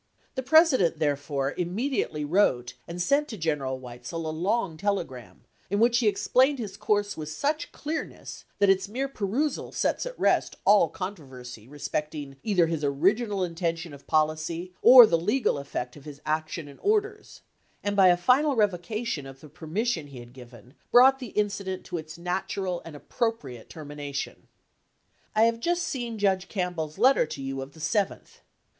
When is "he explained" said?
5.99-6.57